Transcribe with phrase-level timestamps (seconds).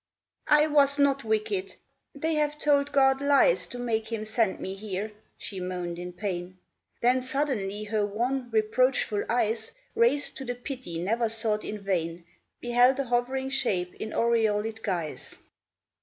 [0.47, 1.75] "I was not wicked;
[2.15, 6.57] they have told God lies To make him send me here," she moaned in pain,
[7.03, 12.25] Then suddenly her wan, reproachful eyes, Raised to the Pity never sought in vain,
[12.59, 15.37] Beheld a hovering shape in aureoled guise.